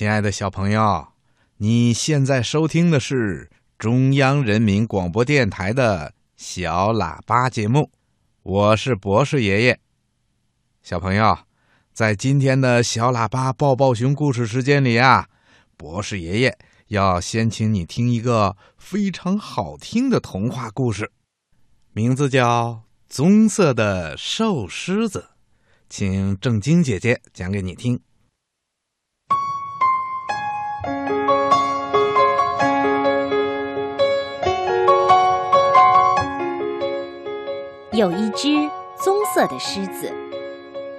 [0.00, 1.08] 亲爱的小朋友，
[1.58, 7.90] 你现在收听的是中央人民广播电台的小喇叭节目，
[8.42, 9.78] 我是博士爷爷。
[10.82, 11.36] 小朋友，
[11.92, 15.28] 在今天的小喇叭抱抱熊故事时间里啊，
[15.76, 21.12] 博士爷爷要先请你听一个非常好听的童话故事，
[21.92, 22.70] 名字叫
[23.10, 25.18] 《棕色的瘦狮子》，
[25.90, 28.00] 请正晶姐姐讲给你听。
[38.00, 38.48] 有一只
[38.96, 40.10] 棕色的狮子，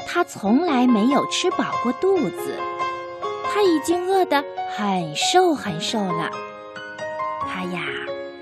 [0.07, 2.55] 它从来没有吃饱过肚子，
[3.51, 4.45] 它已经饿得
[4.77, 6.29] 很瘦很瘦了。
[7.47, 7.81] 它呀，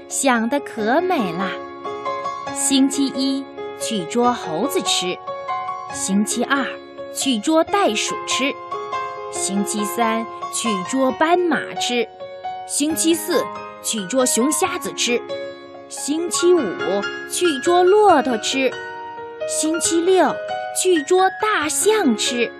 [0.09, 1.49] 想的可美了。
[2.53, 3.45] 星期一
[3.79, 5.17] 去捉猴子吃，
[5.93, 6.65] 星期二
[7.15, 8.53] 去捉袋鼠吃，
[9.31, 12.05] 星期三去捉斑马吃，
[12.67, 13.41] 星期四
[13.81, 15.21] 去捉熊瞎子吃。
[15.89, 16.61] 星期五
[17.31, 18.71] 去捉骆驼吃，
[19.47, 20.35] 星期六
[20.79, 22.51] 去捉大象吃。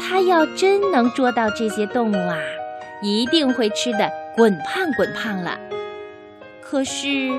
[0.00, 2.38] 他要真能捉到这些动物啊，
[3.02, 5.58] 一定会吃的滚胖滚胖了。
[6.60, 7.32] 可是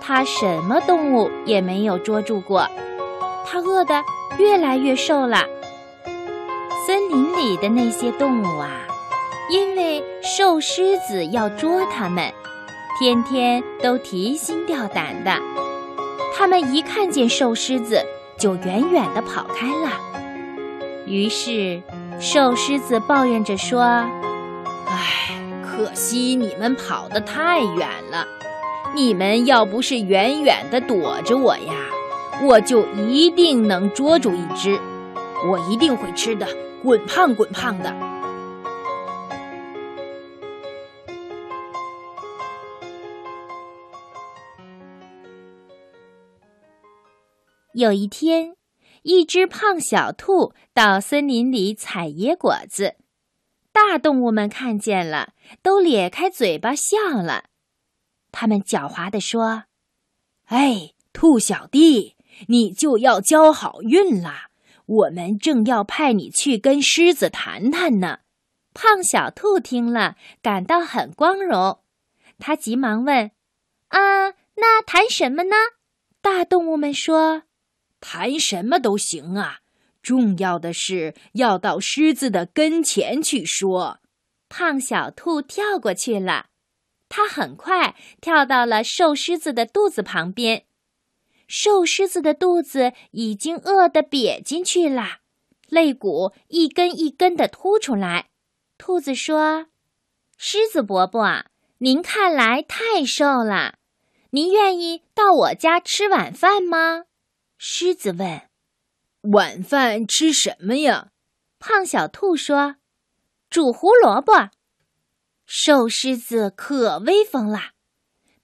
[0.00, 2.66] 他什么动物也没有捉住过，
[3.44, 4.02] 他饿得
[4.38, 5.44] 越来越瘦了。
[6.86, 8.70] 森林里的那些动物啊，
[9.50, 12.32] 因为瘦狮子要捉它们。
[13.00, 15.34] 天天都提心吊胆的，
[16.36, 17.98] 他们一看见瘦狮子
[18.36, 19.90] 就远远地跑开了。
[21.06, 21.80] 于是，
[22.20, 23.80] 瘦狮子抱怨着说
[24.86, 25.34] ：“唉，
[25.64, 28.26] 可惜你们跑得太远了。
[28.94, 31.72] 你们要不是远远地躲着我呀，
[32.42, 34.78] 我就一定能捉住一只，
[35.48, 36.46] 我一定会吃的
[36.82, 37.96] 滚胖滚胖的。”
[47.72, 48.56] 有一天，
[49.02, 52.96] 一只胖小兔到森林里采野果子，
[53.72, 57.44] 大动物们看见了，都咧开嘴巴笑了。
[58.32, 59.64] 他们狡猾地说
[60.46, 62.16] ：“哎，兔小弟，
[62.48, 64.48] 你就要交好运啦！
[64.86, 68.18] 我们正要派你去跟狮子谈谈呢。”
[68.74, 71.80] 胖小兔听了，感到很光荣，
[72.38, 73.30] 他急忙问
[73.88, 75.54] ：“啊，那谈什么呢？”
[76.20, 77.44] 大动物们说。
[78.00, 79.60] 谈什么都行啊，
[80.02, 84.00] 重要的是要到狮子的跟前去说。
[84.48, 86.46] 胖小兔跳过去了，
[87.08, 90.64] 它很快跳到了瘦狮子的肚子旁边。
[91.46, 95.18] 瘦狮子的肚子已经饿得瘪进去了，
[95.68, 98.30] 肋骨一根一根的凸出来。
[98.78, 99.66] 兔子说
[100.38, 101.44] ：“狮子伯伯，
[101.78, 103.74] 您看来太瘦了，
[104.30, 107.04] 您愿意到我家吃晚饭吗？”
[107.62, 108.48] 狮子问
[109.32, 111.10] ：“晚饭吃什么呀？”
[111.60, 112.76] 胖小兔说
[113.50, 114.48] ：“煮胡萝卜。”
[115.44, 117.72] 瘦狮子可威风了，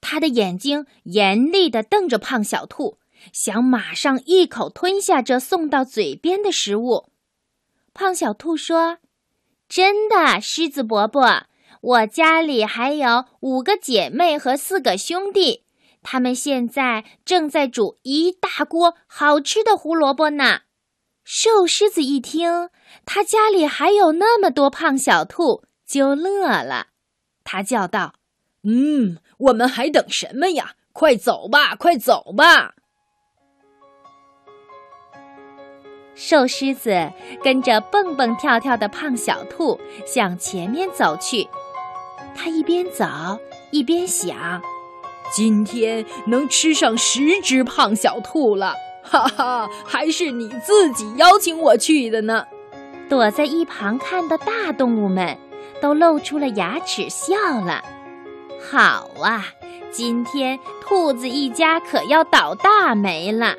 [0.02, 2.98] 他的眼睛严厉地瞪着胖小兔，
[3.32, 7.10] 想马上一口吞下这送到嘴边的食物。
[7.94, 8.98] 胖小兔说
[9.66, 11.46] ：“真的，狮子伯伯，
[11.80, 15.62] 我家里还有五个姐妹和四个兄弟。”
[16.08, 20.60] 他们现在正在煮一大锅好吃的胡萝卜呢。
[21.24, 22.70] 瘦狮子一听，
[23.04, 26.90] 他家里还有那么多胖小兔，就乐了。
[27.42, 28.14] 他叫道
[28.62, 30.76] ：“嗯，我们还等什么呀？
[30.92, 32.76] 快走吧，快走吧！”
[36.14, 37.10] 瘦狮子
[37.42, 41.48] 跟着蹦蹦跳跳的胖小兔向前面走去。
[42.36, 43.04] 他一边走
[43.72, 44.62] 一边想。
[45.32, 49.68] 今天能吃上十只胖小兔了，哈哈！
[49.84, 52.44] 还是你自己邀请我去的呢。
[53.08, 55.36] 躲在一旁看的大动物们
[55.80, 57.82] 都露出了牙齿笑了。
[58.70, 59.44] 好啊，
[59.92, 63.54] 今天兔子一家可要倒大霉了。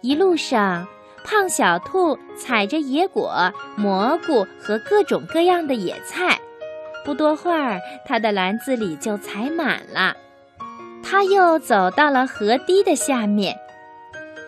[0.00, 0.86] 一路上，
[1.24, 6.40] 胖小兔采着野果、蘑菇和各种各样的野菜，
[7.04, 10.16] 不多会儿，它的篮子里就采满了。
[11.02, 13.56] 他又走到了河堤的下面，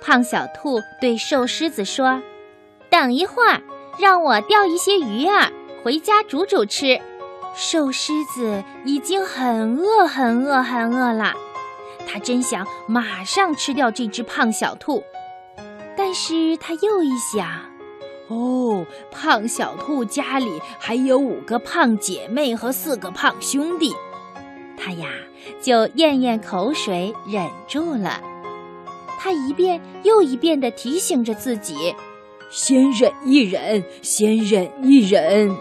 [0.03, 2.23] 胖小兔对瘦狮子说
[2.91, 3.61] ：“等一会儿，
[3.99, 5.51] 让我钓一些鱼儿
[5.83, 7.01] 回家煮煮吃。”
[7.55, 11.35] 瘦狮子已经很饿、很饿、很饿了，
[12.09, 15.05] 他真想马上吃掉这只胖小兔，
[15.97, 17.47] 但是他又一想
[18.27, 23.95] ：“哦，胖小兔家里还有五个胖姐妹和四个胖兄弟，
[24.84, 25.08] 他呀
[25.62, 28.20] 就咽咽口水，忍住了。
[29.19, 31.94] 他一遍又一遍地提醒着自己
[32.52, 35.56] ：“先忍一忍，先忍一忍。”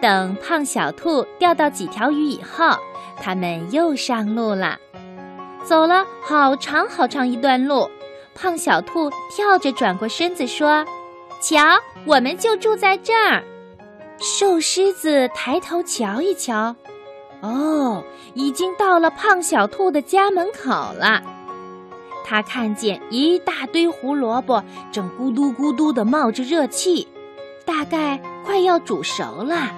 [0.00, 2.74] 等胖小兔钓到几条鱼以后，
[3.20, 4.78] 他们又上路了。
[5.62, 7.90] 走了好长好长一段路，
[8.34, 10.86] 胖小兔跳着转过身子说。
[11.42, 11.58] 瞧，
[12.06, 13.44] 我们就住在这儿。
[14.18, 16.74] 瘦狮子抬头瞧一瞧，
[17.40, 18.04] 哦，
[18.34, 21.22] 已经到了胖小兔的家门口了。
[22.24, 27.08] 他看见一大堆胡萝卜正咕嘟咕嘟地冒着热气，
[27.64, 29.72] 大概快要煮熟了。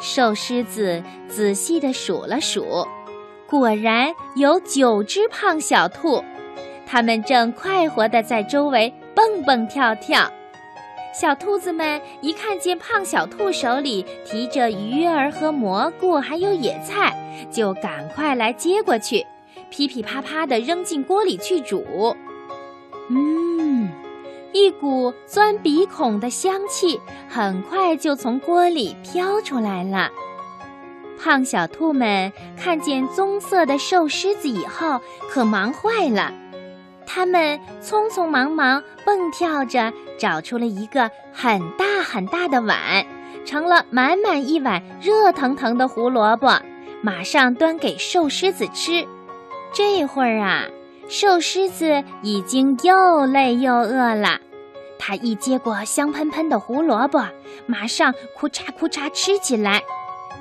[0.00, 2.88] 瘦狮子仔细地数了数，
[3.46, 6.24] 果然有九只胖小兔，
[6.86, 10.28] 它们正快活地在周围蹦蹦跳跳。
[11.12, 17.14] 小兔子们一看见胖小兔手里提着鱼儿和蘑菇，还有野菜，
[17.50, 19.26] 就赶快来接过去，
[19.68, 22.16] 噼噼啪啪地扔进锅里去煮。
[23.10, 23.90] 嗯，
[24.52, 26.98] 一股钻鼻孔的香气
[27.28, 30.10] 很快就从锅里飘出来了。
[31.22, 34.98] 胖小兔们看见棕色的瘦狮子以后，
[35.28, 36.32] 可忙坏了。
[37.06, 43.04] 他们匆匆忙忙蹦跳着找出了一个很大很大的碗，
[43.44, 46.60] 盛了满满一碗热腾腾的胡萝卜，
[47.02, 49.06] 马上端给瘦狮子吃。
[49.72, 50.64] 这会儿啊，
[51.08, 54.38] 瘦狮子已经又累又饿了，
[54.98, 57.26] 他一接过香喷喷的胡萝卜，
[57.66, 59.82] 马上哭嚓哭嚓吃起来。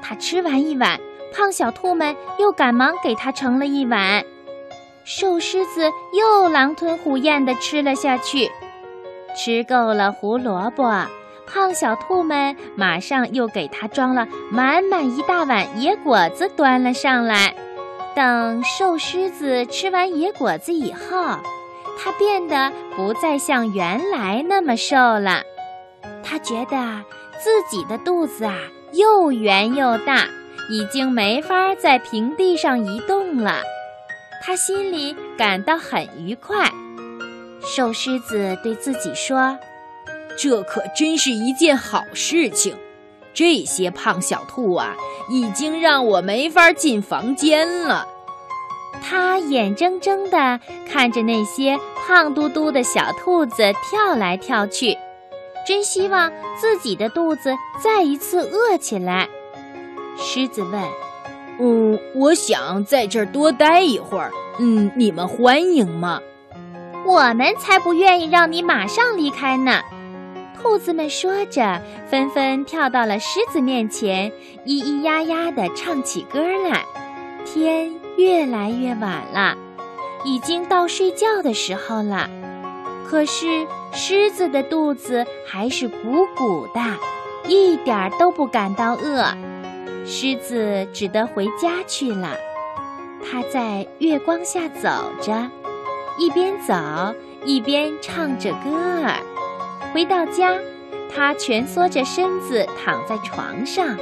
[0.02, 1.00] 他吃完一碗，
[1.34, 4.24] 胖小兔们又赶忙给他盛了一碗。
[5.03, 8.51] 瘦狮子又狼吞虎咽地吃了下去，
[9.36, 11.07] 吃够了胡萝卜，
[11.48, 17.56] 胖小兔们马上又给它装了满满一大碗野果子，端了上来。
[18.13, 21.38] 等瘦狮子吃完野果子以后，
[21.98, 25.42] 它变得不再像原来那么瘦了。
[26.24, 27.01] 它觉得
[27.39, 28.56] 自己的肚子啊
[28.94, 30.25] 又圆又大，
[30.69, 33.62] 已经没法在平地上移动了。
[34.41, 36.71] 他心里感到很愉快。
[37.63, 39.57] 瘦狮子对自己说
[40.38, 42.75] ：“这可真是一件好事情。
[43.33, 44.95] 这些胖小兔啊，
[45.29, 48.07] 已经让我没法进房间了。”
[49.03, 54.97] 他眼睁睁地看着那些胖嘟嘟的小兔子跳来跳去，
[55.65, 59.29] 真希望自己的肚子再一次饿起来。
[60.17, 61.11] 狮子问。
[61.59, 64.31] 嗯，我想在这儿多待一会儿。
[64.59, 66.19] 嗯，你们欢迎吗？
[67.06, 69.81] 我们才不愿意让你马上离开呢。
[70.62, 74.31] 兔子们说着，纷纷跳到了狮子面前，
[74.65, 76.39] 咿咿呀呀地唱起歌
[76.69, 76.86] 来。
[77.44, 79.57] 天越来越晚了，
[80.24, 82.30] 已经到睡觉的时候了。
[83.07, 86.80] 可是狮子的肚子还是鼓鼓的，
[87.48, 89.25] 一点儿都不感到饿。
[90.06, 92.36] 狮子只得回家去了。
[93.24, 94.89] 它在月光下走
[95.21, 95.50] 着，
[96.18, 96.74] 一边走
[97.45, 99.19] 一边唱着歌儿。
[99.94, 100.57] 回到家，
[101.13, 103.98] 它蜷缩着身子躺在床上。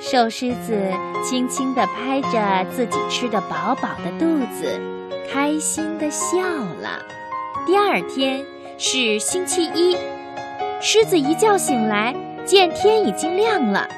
[0.00, 4.80] 瘦狮子轻轻地拍着自己吃得饱饱的肚子，
[5.30, 7.00] 开心地笑了。
[7.66, 8.44] 第二天
[8.76, 9.96] 是星期一，
[10.80, 13.88] 狮子一觉醒来，见天已经亮了。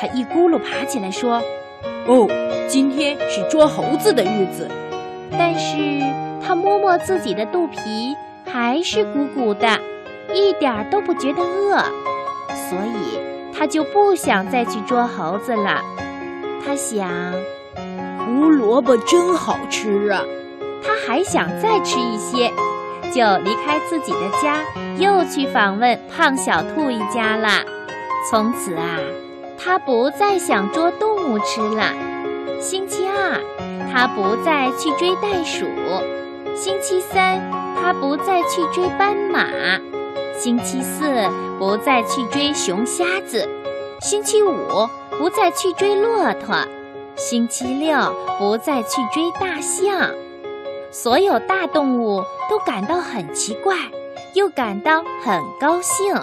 [0.00, 1.42] 他一咕噜爬起来说
[2.06, 2.28] ：“哦，
[2.68, 4.70] 今天是捉猴子的日子。”
[5.36, 5.76] 但是
[6.40, 8.14] 他摸摸自己的肚皮，
[8.46, 9.66] 还是鼓鼓的，
[10.32, 11.82] 一点儿都不觉得饿，
[12.54, 13.18] 所以
[13.52, 15.82] 他就不想再去捉猴子了。
[16.64, 17.10] 他想，
[18.24, 20.22] 胡萝卜真好吃啊！
[20.82, 22.50] 他还想再吃一些，
[23.12, 24.62] 就离开自己的家，
[24.98, 27.48] 又去访问胖小兔一家了。
[28.30, 28.98] 从此啊。
[29.58, 31.92] 他不再想捉动物吃了。
[32.60, 33.40] 星期二，
[33.92, 35.66] 他不再去追袋鼠；
[36.54, 37.40] 星期三，
[37.76, 39.46] 他不再去追斑马；
[40.38, 43.46] 星期四，不再去追熊瞎子；
[44.00, 44.88] 星期五，
[45.18, 46.66] 不再去追骆驼；
[47.16, 50.10] 星期六，不再去追大象。
[50.90, 53.74] 所有大动物都感到很奇怪，
[54.34, 56.14] 又感到很高兴。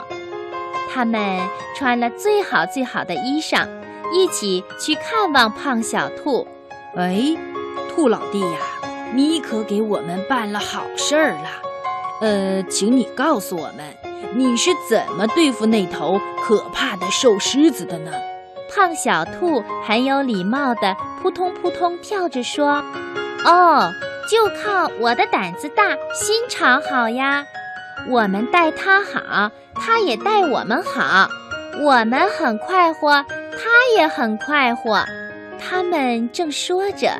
[0.96, 1.42] 他们
[1.76, 3.68] 穿了最好最好的衣裳，
[4.14, 6.48] 一起去看望胖小兔。
[6.96, 7.36] 哎，
[7.90, 8.60] 兔老弟呀，
[9.14, 11.50] 你可给我们办了好事儿了。
[12.22, 13.80] 呃，请你告诉我们，
[14.36, 18.14] 你是怎么对付那头可怕的瘦狮子的呢？
[18.74, 22.82] 胖小兔很有礼貌地扑通扑通跳着说
[23.44, 23.92] ：“哦，
[24.32, 27.46] 就靠我的胆子大，心肠好呀。
[28.08, 31.28] 我们待它好，它也待我们好。
[31.84, 35.04] 我们很快活，它也很快活。”
[35.58, 37.12] 他们正说着，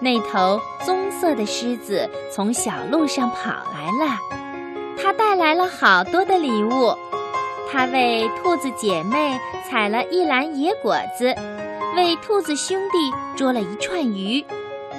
[0.00, 4.18] 那头棕色的狮子从小路上跑来了，
[5.00, 6.94] 它带来了好多的礼物。
[7.72, 11.34] 他为兔子姐妹采了一篮野果子，
[11.96, 12.98] 为兔子兄弟
[13.36, 14.44] 捉了一串鱼，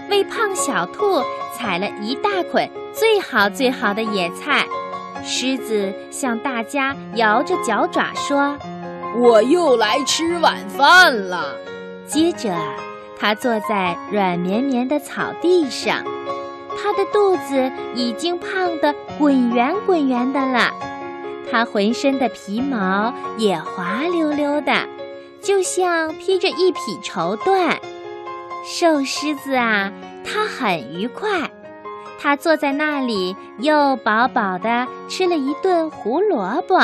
[0.09, 1.21] 为胖小兔
[1.53, 4.65] 采了一大捆最好最好的野菜。
[5.23, 8.57] 狮子向大家摇着脚爪说
[9.19, 11.55] ：“我又来吃晚饭了。”
[12.05, 12.55] 接着，
[13.17, 16.03] 它坐在软绵绵的草地上，
[16.77, 20.71] 它的肚子已经胖得滚圆滚圆的了。
[21.51, 24.87] 它浑身的皮毛也滑溜溜的，
[25.41, 27.77] 就像披着一匹绸缎。
[28.65, 29.91] 瘦狮子啊，
[30.23, 31.49] 它很愉快，
[32.21, 36.79] 他坐在那里，又饱饱的吃了一顿胡萝卜，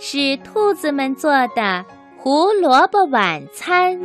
[0.00, 1.84] 是兔子们做的
[2.16, 4.00] 胡萝卜晚餐。